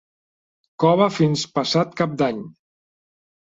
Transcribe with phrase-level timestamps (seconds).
[0.83, 2.43] Cova fins passat Cap d'Any.